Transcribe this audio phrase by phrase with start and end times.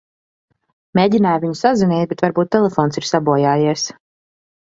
[0.99, 3.85] Mēģināju viņu sazvanīt, bet varbūt telefons ir sabojājies.